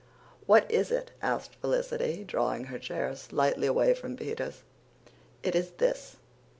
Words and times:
"What 0.47 0.65
is 0.67 0.89
it?" 0.89 1.11
asked 1.21 1.57
Felicity, 1.61 2.23
drawing 2.23 2.63
her 2.63 2.79
chair 2.79 3.15
slightly 3.15 3.67
away 3.67 3.93
from 3.93 4.17
Peter's. 4.17 4.63
"It 5.43 5.53
is 5.53 5.69
this. 5.77 6.15